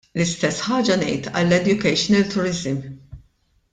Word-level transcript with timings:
L-istess 0.17 0.61
ħaġa 0.67 0.95
ngħid 1.01 1.29
għall-educational 1.41 2.27
tourism. 2.33 2.81